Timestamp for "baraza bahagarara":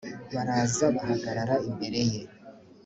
0.33-1.55